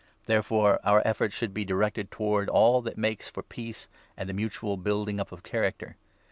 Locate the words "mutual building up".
4.33-5.31